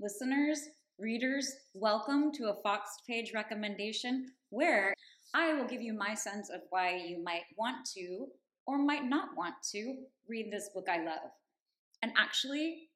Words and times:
listeners, 0.00 0.60
readers, 1.00 1.52
welcome 1.74 2.30
to 2.30 2.50
a 2.50 2.62
Foxed 2.62 3.02
Page 3.04 3.32
recommendation 3.34 4.28
where 4.50 4.94
I 5.34 5.54
will 5.54 5.66
give 5.66 5.82
you 5.82 5.92
my 5.92 6.14
sense 6.14 6.50
of 6.50 6.60
why 6.70 6.94
you 6.94 7.20
might 7.24 7.42
want 7.56 7.84
to 7.96 8.26
or 8.64 8.78
might 8.78 9.04
not 9.04 9.30
want 9.36 9.56
to 9.72 9.96
read 10.28 10.52
this 10.52 10.70
book 10.72 10.86
I 10.88 11.02
love. 11.02 11.32
And 12.02 12.12
actually, 12.16 12.90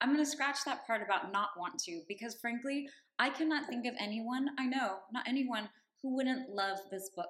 I'm 0.00 0.14
going 0.14 0.24
to 0.24 0.30
scratch 0.30 0.56
that 0.64 0.86
part 0.86 1.02
about 1.02 1.30
not 1.30 1.50
want 1.58 1.78
to 1.80 2.00
because 2.08 2.38
frankly, 2.40 2.88
I 3.18 3.28
cannot 3.28 3.66
think 3.66 3.84
of 3.84 3.92
anyone 4.00 4.48
I 4.58 4.64
know, 4.64 4.96
not 5.12 5.28
anyone, 5.28 5.68
who 6.02 6.16
wouldn't 6.16 6.48
love 6.48 6.78
this 6.90 7.10
book, 7.14 7.28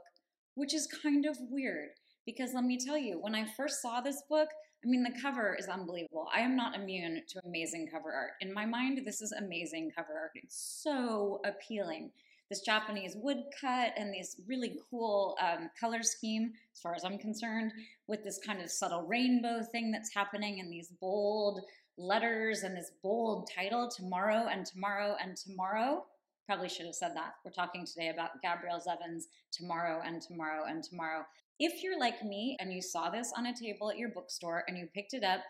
which 0.55 0.73
is 0.73 0.87
kind 1.03 1.27
of 1.27 1.37
weird 1.51 1.89
because 2.27 2.53
let 2.53 2.65
me 2.65 2.79
tell 2.79 2.99
you, 2.99 3.19
when 3.21 3.35
I 3.35 3.47
first 3.57 3.81
saw 3.81 4.01
this 4.01 4.23
book, 4.29 4.49
I 4.85 4.89
mean, 4.89 5.03
the 5.03 5.19
cover 5.23 5.57
is 5.59 5.69
unbelievable. 5.69 6.29
I 6.35 6.41
am 6.41 6.57
not 6.57 6.75
immune 6.77 7.23
to 7.29 7.41
amazing 7.47 7.89
cover 7.91 8.13
art. 8.13 8.33
In 8.41 8.53
my 8.53 8.67
mind, 8.67 9.01
this 9.05 9.23
is 9.23 9.33
amazing 9.33 9.93
cover 9.97 10.13
art. 10.13 10.33
It's 10.35 10.81
so 10.83 11.41
appealing. 11.45 12.11
This 12.51 12.61
Japanese 12.61 13.17
woodcut 13.17 13.93
and 13.97 14.15
this 14.15 14.41
really 14.47 14.79
cool 14.91 15.37
um, 15.41 15.71
color 15.81 16.03
scheme, 16.03 16.53
as 16.73 16.81
far 16.81 16.95
as 16.95 17.05
I'm 17.05 17.19
concerned, 17.19 17.73
with 18.07 18.23
this 18.23 18.39
kind 18.47 18.61
of 18.61 18.71
subtle 18.71 19.03
rainbow 19.03 19.63
thing 19.73 19.91
that's 19.91 20.15
happening 20.15 20.61
and 20.61 20.71
these 20.71 20.93
bold 21.01 21.63
letters 21.99 22.63
and 22.63 22.77
this 22.77 22.93
bold 23.03 23.51
title, 23.53 23.91
Tomorrow 23.91 24.49
and 24.53 24.65
Tomorrow 24.65 25.17
and 25.21 25.37
Tomorrow. 25.37 26.05
Probably 26.47 26.69
should 26.69 26.87
have 26.87 26.95
said 26.95 27.17
that. 27.17 27.35
We're 27.45 27.51
talking 27.51 27.85
today 27.85 28.11
about 28.11 28.41
Gabrielle 28.41 28.81
Zevin's 28.81 29.27
Tomorrow 29.51 30.03
and 30.05 30.23
Tomorrow 30.23 30.67
and 30.69 30.83
Tomorrow. 30.83 31.25
If 31.59 31.83
you're 31.83 31.99
like 31.99 32.23
me 32.23 32.57
and 32.61 32.73
you 32.73 32.81
saw 32.81 33.11
this 33.11 33.33
on 33.37 33.47
a 33.47 33.57
table 33.57 33.91
at 33.91 33.99
your 33.99 34.11
bookstore 34.11 34.63
and 34.69 34.79
you 34.79 34.87
picked 34.95 35.13
it 35.13 35.25
up 35.25 35.41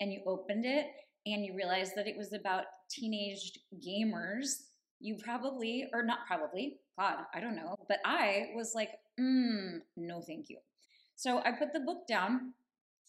and 0.00 0.12
you 0.12 0.20
opened 0.26 0.66
it 0.66 0.86
and 1.24 1.46
you 1.46 1.54
realized 1.56 1.92
that 1.96 2.06
it 2.06 2.18
was 2.18 2.34
about 2.34 2.64
teenage 2.90 3.58
gamers, 3.86 4.64
you 5.00 5.16
probably, 5.16 5.88
or 5.94 6.04
not 6.04 6.26
probably, 6.26 6.76
God, 6.98 7.20
I 7.32 7.40
don't 7.40 7.56
know, 7.56 7.76
but 7.88 8.00
I 8.04 8.48
was 8.54 8.72
like, 8.74 8.90
mm, 9.18 9.78
no, 9.96 10.20
thank 10.20 10.50
you. 10.50 10.58
So 11.16 11.38
I 11.38 11.52
put 11.52 11.72
the 11.72 11.80
book 11.80 12.06
down, 12.06 12.52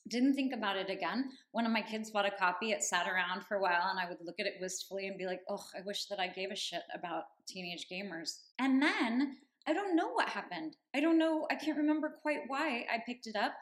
didn't 0.08 0.36
think 0.36 0.54
about 0.54 0.78
it 0.78 0.90
again. 0.90 1.30
One 1.52 1.66
of 1.66 1.72
my 1.72 1.82
kids 1.82 2.12
bought 2.12 2.28
a 2.28 2.32
copy, 2.32 2.72
it 2.72 2.84
sat 2.84 3.08
around 3.08 3.44
for 3.46 3.58
a 3.58 3.62
while, 3.62 3.90
and 3.90 4.00
I 4.00 4.08
would 4.08 4.20
look 4.22 4.40
at 4.40 4.46
it 4.46 4.56
wistfully 4.62 5.08
and 5.08 5.18
be 5.18 5.26
like, 5.26 5.42
oh, 5.50 5.64
I 5.76 5.82
wish 5.86 6.06
that 6.06 6.20
I 6.20 6.28
gave 6.28 6.52
a 6.52 6.56
shit 6.56 6.84
about 6.94 7.24
teenage 7.48 7.88
gamers. 7.92 8.42
And 8.60 8.82
then 8.82 9.38
I 9.68 9.74
don't 9.74 9.96
know 9.96 10.10
what 10.10 10.30
happened. 10.30 10.76
I 10.96 11.00
don't 11.00 11.18
know. 11.18 11.48
I 11.50 11.56
can't 11.56 11.78
remember 11.78 12.20
quite 12.22 12.42
why 12.48 12.86
I 12.92 13.00
picked 13.06 13.26
it 13.26 13.36
up. 13.36 13.54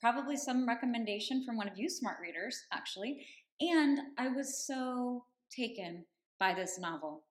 Probably 0.00 0.36
some 0.36 0.66
recommendation 0.66 1.44
from 1.44 1.56
one 1.56 1.68
of 1.68 1.78
you 1.78 1.88
smart 1.88 2.16
readers, 2.20 2.60
actually. 2.72 3.24
And 3.60 4.00
I 4.18 4.28
was 4.28 4.66
so 4.66 5.24
taken 5.54 6.04
by 6.40 6.54
this 6.54 6.78
novel. 6.78 7.22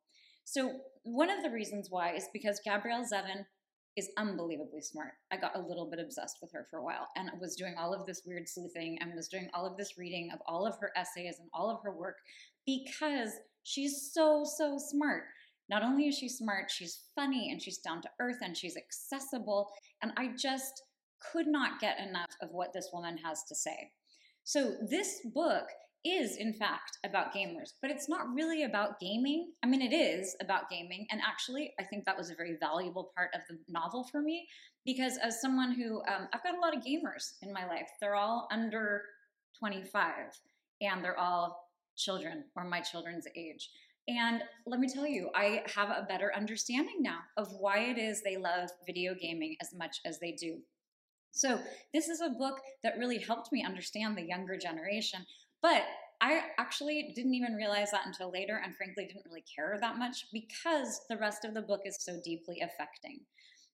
So, 0.45 0.79
one 1.03 1.29
of 1.29 1.43
the 1.43 1.49
reasons 1.49 1.87
why 1.89 2.13
is 2.15 2.27
because 2.31 2.61
Gabrielle 2.63 3.03
Zevin 3.03 3.45
is 3.95 4.09
unbelievably 4.17 4.81
smart. 4.81 5.13
I 5.31 5.37
got 5.37 5.55
a 5.55 5.61
little 5.61 5.89
bit 5.89 5.99
obsessed 5.99 6.37
with 6.41 6.51
her 6.51 6.65
for 6.69 6.79
a 6.79 6.83
while 6.83 7.07
and 7.15 7.29
was 7.39 7.55
doing 7.55 7.75
all 7.77 7.93
of 7.93 8.05
this 8.05 8.23
weird 8.25 8.49
sleuthing 8.49 8.97
and 9.01 9.13
was 9.15 9.27
doing 9.27 9.49
all 9.53 9.65
of 9.65 9.77
this 9.77 9.97
reading 9.97 10.31
of 10.33 10.39
all 10.47 10.65
of 10.65 10.77
her 10.79 10.91
essays 10.95 11.37
and 11.39 11.49
all 11.53 11.69
of 11.69 11.81
her 11.83 11.91
work 11.91 12.17
because 12.65 13.31
she's 13.63 14.11
so, 14.11 14.43
so 14.43 14.77
smart. 14.77 15.23
Not 15.69 15.83
only 15.83 16.07
is 16.07 16.17
she 16.17 16.27
smart, 16.27 16.71
she's 16.71 17.03
funny 17.15 17.51
and 17.51 17.61
she's 17.61 17.77
down 17.77 18.01
to 18.01 18.09
earth 18.19 18.37
and 18.41 18.57
she's 18.57 18.77
accessible. 18.77 19.69
And 20.01 20.11
I 20.17 20.31
just 20.37 20.83
could 21.31 21.47
not 21.47 21.79
get 21.79 21.99
enough 21.99 22.31
of 22.41 22.49
what 22.51 22.73
this 22.73 22.89
woman 22.91 23.17
has 23.23 23.43
to 23.45 23.55
say. 23.55 23.91
So, 24.43 24.75
this 24.89 25.21
book 25.33 25.67
is, 26.05 26.37
in 26.37 26.53
fact, 26.53 26.97
about 27.05 27.33
gamers, 27.33 27.73
but 27.81 27.89
it's 27.89 28.09
not 28.09 28.33
really 28.33 28.63
about 28.63 28.99
gaming. 28.99 29.51
I 29.63 29.67
mean, 29.67 29.81
it 29.81 29.93
is 29.93 30.35
about 30.41 30.69
gaming. 30.69 31.07
And 31.11 31.21
actually, 31.21 31.73
I 31.79 31.83
think 31.83 32.05
that 32.05 32.17
was 32.17 32.29
a 32.29 32.35
very 32.35 32.57
valuable 32.59 33.11
part 33.15 33.29
of 33.33 33.41
the 33.49 33.57
novel 33.69 34.03
for 34.03 34.21
me 34.21 34.47
because, 34.85 35.17
as 35.17 35.39
someone 35.39 35.71
who, 35.71 36.01
um, 36.07 36.27
I've 36.33 36.43
got 36.43 36.57
a 36.57 36.59
lot 36.59 36.75
of 36.75 36.83
gamers 36.83 37.33
in 37.41 37.53
my 37.53 37.65
life, 37.65 37.89
they're 38.01 38.15
all 38.15 38.47
under 38.51 39.03
25 39.59 40.11
and 40.81 41.03
they're 41.03 41.19
all 41.19 41.69
children 41.95 42.43
or 42.55 42.65
my 42.65 42.81
children's 42.81 43.27
age. 43.35 43.69
And 44.07 44.43
let 44.65 44.81
me 44.81 44.89
tell 44.89 45.07
you, 45.07 45.29
I 45.33 45.63
have 45.73 45.89
a 45.89 46.05
better 46.09 46.33
understanding 46.35 46.97
now 46.99 47.19
of 47.37 47.53
why 47.53 47.79
it 47.79 47.97
is 47.97 48.21
they 48.21 48.35
love 48.35 48.69
video 48.85 49.15
gaming 49.15 49.55
as 49.61 49.73
much 49.73 50.01
as 50.05 50.19
they 50.19 50.33
do. 50.33 50.57
So, 51.31 51.59
this 51.93 52.09
is 52.09 52.19
a 52.21 52.29
book 52.29 52.59
that 52.83 52.97
really 52.99 53.17
helped 53.17 53.51
me 53.51 53.63
understand 53.63 54.17
the 54.17 54.21
younger 54.21 54.57
generation. 54.57 55.25
But 55.63 55.83
I 56.23 56.41
actually 56.57 57.11
didn't 57.13 57.33
even 57.33 57.55
realize 57.55 57.91
that 57.91 58.05
until 58.05 58.31
later, 58.31 58.61
and 58.63 58.73
frankly, 58.73 59.05
didn't 59.05 59.25
really 59.25 59.43
care 59.53 59.77
that 59.81 59.97
much 59.97 60.27
because 60.31 61.01
the 61.09 61.17
rest 61.17 61.43
of 61.43 61.53
the 61.53 61.61
book 61.61 61.81
is 61.85 61.97
so 61.99 62.17
deeply 62.23 62.61
affecting. 62.61 63.19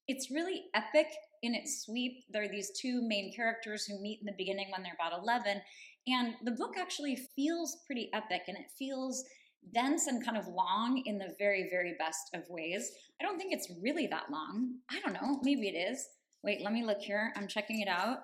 It's 0.08 0.32
really 0.32 0.64
epic 0.74 1.14
in 1.44 1.54
its 1.54 1.84
sweep. 1.84 2.24
There 2.32 2.42
are 2.42 2.48
these 2.48 2.72
two 2.72 3.08
main 3.08 3.32
characters 3.32 3.86
who 3.86 4.02
meet 4.02 4.22
in 4.22 4.26
the 4.26 4.34
beginning 4.36 4.72
when 4.72 4.82
they're 4.82 4.98
about 5.00 5.22
11, 5.22 5.62
and 6.08 6.34
the 6.44 6.52
book 6.52 6.74
actually 6.76 7.18
feels 7.36 7.78
pretty 7.86 8.10
epic 8.14 8.42
and 8.48 8.58
it 8.58 8.72
feels 8.80 9.24
dense 9.72 10.08
and 10.08 10.26
kind 10.26 10.36
of 10.38 10.48
long 10.48 11.04
in 11.06 11.20
the 11.20 11.36
very, 11.38 11.68
very 11.70 11.94
best 12.00 12.34
of 12.34 12.50
ways. 12.50 12.92
I 13.22 13.26
don't 13.26 13.38
think 13.38 13.54
it's 13.54 13.72
really 13.80 14.08
that 14.08 14.32
long. 14.32 14.78
I 14.90 15.00
don't 15.02 15.14
know. 15.14 15.40
Maybe 15.44 15.68
it 15.68 15.78
is. 15.78 16.08
Wait, 16.44 16.62
let 16.62 16.74
me 16.74 16.84
look 16.84 17.02
here. 17.02 17.32
I'm 17.36 17.48
checking 17.48 17.82
it 17.82 17.88
out. 17.88 18.24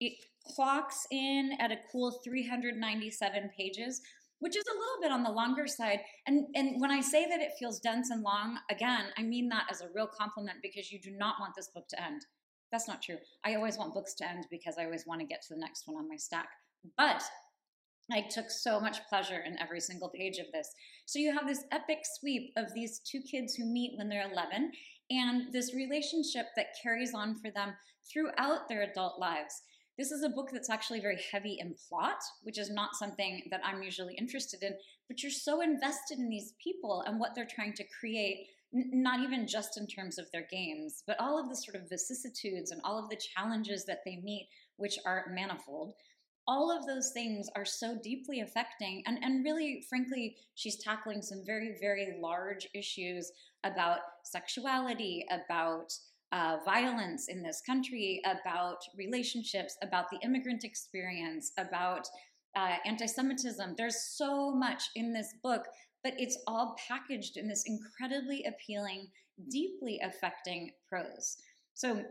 It 0.00 0.14
clocks 0.54 1.06
in 1.10 1.52
at 1.58 1.70
a 1.70 1.78
cool 1.92 2.20
397 2.24 3.50
pages, 3.56 4.00
which 4.38 4.56
is 4.56 4.64
a 4.66 4.78
little 4.78 5.00
bit 5.02 5.12
on 5.12 5.22
the 5.22 5.30
longer 5.30 5.66
side. 5.66 6.00
And, 6.26 6.46
and 6.54 6.80
when 6.80 6.90
I 6.90 7.00
say 7.00 7.26
that 7.28 7.40
it 7.40 7.52
feels 7.58 7.80
dense 7.80 8.10
and 8.10 8.22
long, 8.22 8.58
again, 8.70 9.06
I 9.16 9.22
mean 9.22 9.48
that 9.50 9.66
as 9.70 9.82
a 9.82 9.90
real 9.94 10.08
compliment 10.08 10.58
because 10.62 10.90
you 10.90 10.98
do 11.00 11.10
not 11.10 11.36
want 11.38 11.54
this 11.54 11.68
book 11.68 11.86
to 11.88 12.02
end. 12.02 12.24
That's 12.72 12.88
not 12.88 13.02
true. 13.02 13.18
I 13.44 13.54
always 13.54 13.76
want 13.76 13.94
books 13.94 14.14
to 14.14 14.28
end 14.28 14.46
because 14.50 14.76
I 14.78 14.84
always 14.84 15.06
want 15.06 15.20
to 15.20 15.26
get 15.26 15.42
to 15.42 15.54
the 15.54 15.60
next 15.60 15.86
one 15.86 15.96
on 15.96 16.08
my 16.08 16.16
stack. 16.16 16.48
But 16.96 17.22
I 18.12 18.22
took 18.22 18.50
so 18.50 18.80
much 18.80 19.06
pleasure 19.08 19.40
in 19.40 19.58
every 19.60 19.80
single 19.80 20.08
page 20.08 20.38
of 20.38 20.46
this. 20.52 20.68
So 21.06 21.18
you 21.18 21.32
have 21.32 21.46
this 21.46 21.64
epic 21.72 21.98
sweep 22.18 22.52
of 22.56 22.72
these 22.74 23.00
two 23.00 23.20
kids 23.20 23.54
who 23.54 23.66
meet 23.66 23.92
when 23.96 24.08
they're 24.08 24.30
11 24.30 24.72
and 25.10 25.52
this 25.52 25.74
relationship 25.74 26.46
that 26.56 26.74
carries 26.82 27.14
on 27.14 27.36
for 27.36 27.50
them 27.50 27.74
throughout 28.10 28.68
their 28.68 28.82
adult 28.82 29.18
lives. 29.18 29.62
This 30.00 30.12
is 30.12 30.22
a 30.22 30.30
book 30.30 30.48
that's 30.50 30.70
actually 30.70 31.00
very 31.00 31.20
heavy 31.30 31.58
in 31.60 31.74
plot, 31.86 32.22
which 32.42 32.56
is 32.56 32.70
not 32.70 32.96
something 32.96 33.42
that 33.50 33.60
I'm 33.62 33.82
usually 33.82 34.14
interested 34.14 34.62
in, 34.62 34.72
but 35.08 35.22
you're 35.22 35.30
so 35.30 35.60
invested 35.60 36.18
in 36.18 36.30
these 36.30 36.54
people 36.58 37.04
and 37.06 37.20
what 37.20 37.34
they're 37.34 37.44
trying 37.44 37.74
to 37.74 37.84
create, 38.00 38.46
n- 38.74 38.88
not 38.94 39.20
even 39.20 39.46
just 39.46 39.76
in 39.76 39.86
terms 39.86 40.18
of 40.18 40.24
their 40.32 40.46
games, 40.50 41.02
but 41.06 41.20
all 41.20 41.38
of 41.38 41.50
the 41.50 41.54
sort 41.54 41.76
of 41.76 41.90
vicissitudes 41.90 42.70
and 42.70 42.80
all 42.82 42.98
of 42.98 43.10
the 43.10 43.20
challenges 43.36 43.84
that 43.84 43.98
they 44.06 44.16
meet, 44.24 44.48
which 44.78 44.98
are 45.04 45.26
manifold. 45.34 45.92
All 46.48 46.74
of 46.74 46.86
those 46.86 47.10
things 47.12 47.50
are 47.54 47.66
so 47.66 47.98
deeply 48.02 48.40
affecting 48.40 49.02
and, 49.06 49.18
and 49.22 49.44
really 49.44 49.84
frankly 49.86 50.34
she's 50.54 50.82
tackling 50.82 51.20
some 51.20 51.44
very 51.44 51.76
very 51.78 52.16
large 52.18 52.66
issues 52.74 53.30
about 53.62 53.98
sexuality 54.24 55.26
about 55.30 55.92
uh, 56.32 56.58
violence 56.64 57.28
in 57.28 57.42
this 57.42 57.62
country 57.66 58.22
about 58.24 58.78
relationships 58.96 59.76
about 59.82 60.06
the 60.10 60.18
immigrant 60.22 60.64
experience 60.64 61.52
about 61.58 62.06
uh, 62.56 62.76
anti-semitism 62.84 63.74
there's 63.76 64.02
so 64.16 64.52
much 64.52 64.84
in 64.96 65.12
this 65.12 65.34
book 65.42 65.64
but 66.02 66.14
it's 66.18 66.38
all 66.46 66.76
packaged 66.88 67.36
in 67.36 67.48
this 67.48 67.64
incredibly 67.66 68.44
appealing 68.44 69.08
deeply 69.50 70.00
affecting 70.02 70.70
prose 70.88 71.36
so 71.74 72.02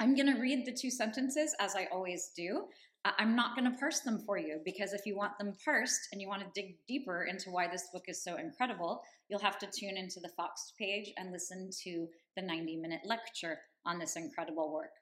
I'm 0.00 0.14
going 0.14 0.32
to 0.34 0.40
read 0.40 0.66
the 0.66 0.72
two 0.72 0.90
sentences 0.90 1.54
as 1.60 1.76
I 1.76 1.86
always 1.92 2.30
do. 2.36 2.64
I'm 3.04 3.36
not 3.36 3.54
going 3.54 3.70
to 3.70 3.78
parse 3.78 4.00
them 4.00 4.22
for 4.24 4.38
you 4.38 4.60
because 4.64 4.94
if 4.94 5.04
you 5.04 5.14
want 5.16 5.36
them 5.38 5.52
parsed 5.62 6.08
and 6.10 6.22
you 6.22 6.28
want 6.28 6.42
to 6.42 6.48
dig 6.54 6.76
deeper 6.88 7.24
into 7.24 7.50
why 7.50 7.68
this 7.68 7.88
book 7.92 8.04
is 8.08 8.22
so 8.22 8.36
incredible, 8.36 9.02
you'll 9.28 9.40
have 9.40 9.58
to 9.58 9.66
tune 9.66 9.96
into 9.96 10.20
the 10.20 10.30
Foxed 10.30 10.72
Page 10.78 11.12
and 11.18 11.30
listen 11.30 11.68
to 11.84 12.08
the 12.36 12.42
90 12.42 12.76
minute 12.76 13.02
lecture 13.04 13.58
on 13.84 13.98
this 13.98 14.16
incredible 14.16 14.72
work. 14.72 14.92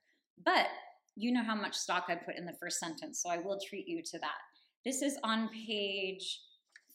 But 0.44 0.66
you 1.14 1.31
know 1.31 1.44
how 1.44 1.54
much 1.54 1.75
stock 1.75 2.06
I 2.08 2.16
put 2.16 2.37
in 2.37 2.44
the 2.44 2.56
first 2.60 2.81
sentence, 2.81 3.22
so 3.22 3.31
I 3.31 3.38
will 3.38 3.60
treat 3.69 3.87
you 3.87 4.02
to 4.02 4.19
that. 4.19 4.38
This 4.84 5.02
is 5.02 5.19
on 5.22 5.49
page 5.66 6.40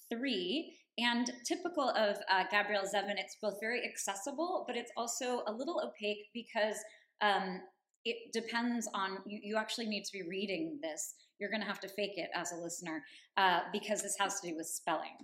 three, 0.10 0.74
and 0.98 1.32
typical 1.46 1.90
of 1.90 2.18
uh, 2.30 2.44
Gabrielle 2.50 2.84
Zevin, 2.84 3.16
it's 3.18 3.38
both 3.42 3.60
very 3.62 3.86
accessible, 3.86 4.66
but 4.68 4.76
it's 4.76 4.92
also 4.98 5.44
a 5.48 5.54
little 5.54 5.82
opaque 5.86 6.26
because 6.34 6.76
um, 7.22 7.62
it 8.10 8.34
depends 8.34 8.88
on 8.94 9.20
you, 9.26 9.40
you 9.44 9.58
actually 9.58 9.88
need 9.88 10.04
to 10.06 10.12
be 10.12 10.28
reading 10.28 10.80
this. 10.82 11.14
You're 11.40 11.50
going 11.50 11.62
to 11.62 11.68
have 11.68 11.80
to 11.82 11.90
fake 11.90 12.18
it 12.18 12.30
as 12.34 12.52
a 12.52 12.56
listener 12.56 13.04
uh, 13.38 13.62
because 13.72 14.02
this 14.02 14.18
has 14.20 14.40
to 14.40 14.50
do 14.50 14.58
with 14.58 14.68
spelling. 14.68 15.18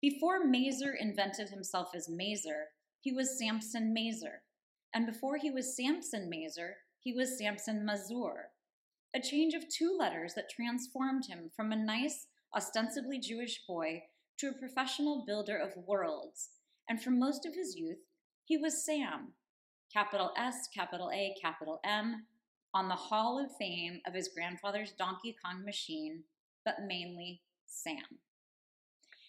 Before 0.00 0.44
Mazer 0.44 0.94
invented 0.98 1.48
himself 1.48 1.90
as 1.94 2.08
Mazer, 2.08 2.66
he 3.00 3.12
was 3.12 3.38
Samson 3.38 3.92
Mazer. 3.94 4.42
And 4.94 5.06
before 5.06 5.36
he 5.36 5.50
was 5.50 5.76
Samson 5.76 6.28
Mazer, 6.28 6.76
he 6.98 7.12
was 7.12 7.38
Samson 7.38 7.86
Masur. 7.88 8.34
A 9.14 9.20
change 9.20 9.54
of 9.54 9.68
two 9.68 9.96
letters 9.98 10.34
that 10.34 10.50
transformed 10.50 11.26
him 11.26 11.50
from 11.54 11.72
a 11.72 11.76
nice, 11.76 12.26
ostensibly 12.56 13.18
Jewish 13.18 13.60
boy 13.66 14.02
to 14.38 14.48
a 14.48 14.58
professional 14.58 15.24
builder 15.26 15.56
of 15.56 15.76
worlds, 15.86 16.48
and 16.88 17.02
for 17.02 17.10
most 17.10 17.46
of 17.46 17.54
his 17.54 17.76
youth, 17.76 17.98
he 18.44 18.56
was 18.56 18.84
Sam, 18.84 19.34
capital 19.92 20.32
S, 20.36 20.68
capital 20.74 21.10
A, 21.12 21.34
capital 21.40 21.80
M, 21.84 22.24
on 22.74 22.88
the 22.88 22.94
Hall 22.94 23.38
of 23.38 23.50
Fame 23.58 24.00
of 24.06 24.14
his 24.14 24.28
grandfather's 24.28 24.92
Donkey 24.92 25.36
Kong 25.44 25.64
machine, 25.64 26.22
but 26.64 26.76
mainly 26.86 27.42
Sam. 27.66 28.18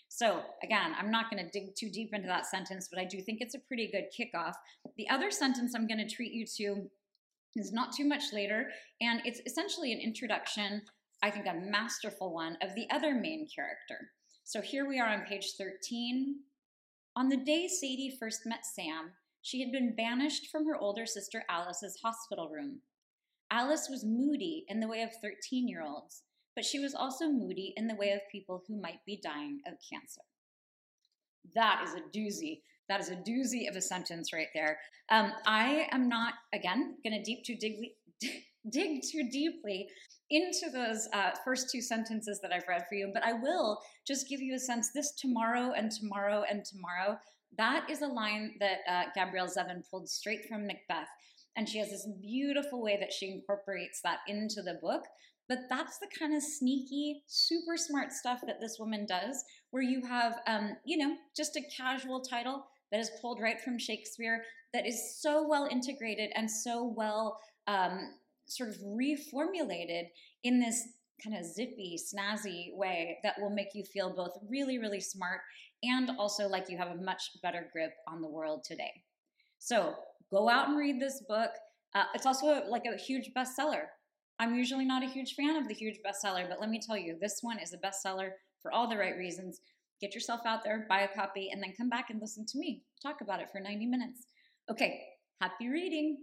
So, 0.07 0.41
again, 0.61 0.93
I'm 0.97 1.09
not 1.09 1.31
going 1.31 1.43
to 1.43 1.49
dig 1.49 1.75
too 1.75 1.89
deep 1.89 2.13
into 2.13 2.27
that 2.27 2.45
sentence, 2.45 2.87
but 2.87 2.99
I 2.99 3.05
do 3.05 3.19
think 3.19 3.39
it's 3.41 3.55
a 3.55 3.59
pretty 3.59 3.91
good 3.91 4.05
kickoff. 4.15 4.53
The 4.95 5.09
other 5.09 5.31
sentence 5.31 5.73
I'm 5.73 5.87
going 5.87 6.07
to 6.07 6.15
treat 6.15 6.33
you 6.33 6.45
to 6.57 6.89
is 7.55 7.73
not 7.73 7.93
too 7.93 8.05
much 8.05 8.31
later, 8.31 8.69
and 9.01 9.21
it's 9.25 9.41
essentially 9.45 9.91
an 9.91 9.99
introduction, 9.99 10.83
I 11.23 11.31
think 11.31 11.47
a 11.47 11.53
masterful 11.53 12.33
one, 12.33 12.57
of 12.61 12.75
the 12.75 12.87
other 12.91 13.15
main 13.15 13.47
character. 13.53 14.11
So 14.43 14.61
here 14.61 14.87
we 14.87 14.99
are 14.99 15.07
on 15.07 15.21
page 15.21 15.53
13. 15.57 16.35
On 17.15 17.29
the 17.29 17.37
day 17.37 17.67
Sadie 17.67 18.15
first 18.19 18.45
met 18.45 18.65
Sam, 18.65 19.11
she 19.43 19.59
had 19.59 19.71
been 19.71 19.93
banished 19.93 20.47
from 20.49 20.65
her 20.65 20.75
older 20.75 21.05
sister 21.05 21.43
Alice's 21.49 21.99
hospital 22.03 22.49
room. 22.49 22.79
Alice 23.51 23.87
was 23.89 24.05
moody 24.05 24.65
in 24.69 24.79
the 24.79 24.87
way 24.87 25.01
of 25.03 25.11
13 25.21 25.67
year 25.67 25.83
olds, 25.83 26.23
but 26.55 26.65
she 26.65 26.79
was 26.79 26.95
also 26.95 27.27
moody 27.27 27.73
in 27.75 27.87
the 27.87 27.95
way 27.95 28.11
of 28.11 28.21
people 28.31 28.63
who 28.67 28.81
might 28.81 29.05
be 29.05 29.19
dying 29.21 29.59
of 29.67 29.73
cancer. 29.91 30.21
That 31.53 31.83
is 31.83 31.93
a 31.93 32.17
doozy. 32.17 32.61
That 32.87 33.01
is 33.01 33.09
a 33.09 33.17
doozy 33.17 33.69
of 33.69 33.75
a 33.75 33.81
sentence 33.81 34.31
right 34.31 34.47
there. 34.53 34.79
Um, 35.11 35.33
I 35.45 35.87
am 35.91 36.07
not, 36.07 36.35
again, 36.53 36.95
going 37.03 37.13
to 37.13 37.23
deep 37.23 37.43
too 37.43 37.55
dig, 37.55 37.75
dig 38.69 39.01
too 39.01 39.29
deeply 39.31 39.87
into 40.29 40.69
those 40.71 41.07
uh, 41.13 41.31
first 41.43 41.69
two 41.69 41.81
sentences 41.81 42.39
that 42.41 42.51
I've 42.51 42.67
read 42.67 42.85
for 42.87 42.95
you, 42.95 43.11
but 43.13 43.23
I 43.23 43.33
will 43.33 43.79
just 44.07 44.27
give 44.29 44.41
you 44.41 44.55
a 44.55 44.59
sense 44.59 44.89
this 44.93 45.11
tomorrow 45.11 45.73
and 45.75 45.91
tomorrow 45.91 46.43
and 46.49 46.63
tomorrow. 46.65 47.17
That 47.57 47.89
is 47.89 48.01
a 48.01 48.07
line 48.07 48.55
that 48.59 48.79
uh, 48.89 49.03
Gabrielle 49.13 49.47
Zevin 49.47 49.83
pulled 49.89 50.09
straight 50.09 50.45
from 50.47 50.65
Macbeth. 50.65 51.07
And 51.55 51.69
she 51.69 51.77
has 51.77 51.91
this 51.91 52.07
beautiful 52.19 52.81
way 52.81 52.97
that 52.99 53.13
she 53.13 53.29
incorporates 53.29 54.01
that 54.03 54.19
into 54.27 54.63
the 54.63 54.79
book. 54.81 55.03
But 55.47 55.59
that's 55.69 55.99
the 55.99 56.07
kind 56.17 56.35
of 56.35 56.41
sneaky, 56.41 57.21
super 57.27 57.77
smart 57.77 58.11
stuff 58.11 58.39
that 58.47 58.59
this 58.59 58.77
woman 58.79 59.05
does, 59.05 59.43
where 59.69 59.83
you 59.83 60.01
have, 60.01 60.39
um, 60.47 60.77
you 60.85 60.97
know, 60.97 61.15
just 61.35 61.55
a 61.55 61.61
casual 61.77 62.21
title 62.21 62.65
that 62.91 62.99
is 62.99 63.11
pulled 63.21 63.39
right 63.41 63.59
from 63.61 63.77
Shakespeare 63.77 64.43
that 64.73 64.87
is 64.87 65.19
so 65.21 65.47
well 65.47 65.67
integrated 65.69 66.31
and 66.35 66.49
so 66.49 66.93
well 66.95 67.39
um, 67.67 68.13
sort 68.55 68.69
of 68.69 68.77
reformulated 68.77 70.05
in 70.43 70.59
this 70.59 70.83
kind 71.23 71.37
of 71.37 71.45
zippy, 71.45 71.97
snazzy 71.97 72.75
way 72.75 73.17
that 73.23 73.35
will 73.39 73.49
make 73.49 73.69
you 73.73 73.83
feel 73.83 74.13
both 74.13 74.31
really, 74.49 74.77
really 74.77 74.99
smart 74.99 75.41
and 75.83 76.11
also 76.17 76.47
like 76.47 76.69
you 76.69 76.77
have 76.77 76.89
a 76.89 77.01
much 77.01 77.29
better 77.41 77.69
grip 77.71 77.93
on 78.07 78.21
the 78.21 78.29
world 78.29 78.63
today. 78.63 78.91
So 79.59 79.93
go 80.31 80.49
out 80.49 80.69
and 80.69 80.77
read 80.77 80.99
this 80.99 81.23
book. 81.27 81.51
Uh, 81.95 82.05
it's 82.13 82.25
also 82.25 82.47
a, 82.47 82.63
like 82.67 82.85
a 82.85 82.97
huge 82.97 83.31
bestseller. 83.35 83.83
I'm 84.39 84.55
usually 84.55 84.85
not 84.85 85.03
a 85.03 85.09
huge 85.09 85.35
fan 85.35 85.55
of 85.55 85.67
the 85.67 85.73
huge 85.73 85.99
bestseller, 86.05 86.49
but 86.49 86.59
let 86.59 86.69
me 86.69 86.79
tell 86.79 86.97
you, 86.97 87.17
this 87.21 87.39
one 87.41 87.59
is 87.59 87.73
a 87.73 87.77
bestseller 87.77 88.31
for 88.61 88.71
all 88.71 88.89
the 88.89 88.97
right 88.97 89.15
reasons. 89.15 89.59
Get 90.01 90.15
yourself 90.15 90.41
out 90.45 90.63
there, 90.63 90.85
buy 90.89 91.01
a 91.01 91.15
copy, 91.15 91.49
and 91.51 91.61
then 91.61 91.73
come 91.77 91.89
back 91.89 92.09
and 92.09 92.19
listen 92.19 92.45
to 92.47 92.57
me 92.57 92.81
talk 93.03 93.21
about 93.21 93.41
it 93.41 93.49
for 93.51 93.59
90 93.59 93.85
minutes. 93.85 94.27
Okay, 94.71 95.01
happy 95.41 95.67
reading. 95.67 96.17